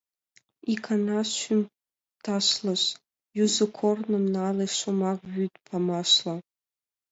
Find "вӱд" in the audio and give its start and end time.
5.33-5.53